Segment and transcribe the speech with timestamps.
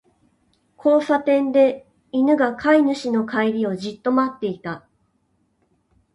[0.83, 4.87] 交差点で、犬が飼い主の帰りをじっと待っていた。